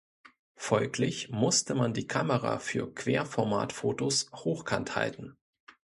Folglich 0.55 1.29
musste 1.29 1.75
man 1.75 1.93
die 1.93 2.07
Kamera 2.07 2.57
für 2.57 2.91
Querformat-Fotos 2.91 4.31
hochkant 4.33 4.95
halten. 4.95 5.37